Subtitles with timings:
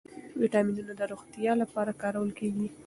[0.41, 2.67] ویټامینونه د روغتیا لپاره کارول کېږي.